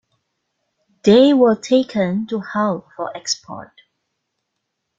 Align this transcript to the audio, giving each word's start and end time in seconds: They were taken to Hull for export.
They 1.03 1.31
were 1.31 1.55
taken 1.55 2.25
to 2.25 2.39
Hull 2.39 2.89
for 2.95 3.15
export. 3.15 3.71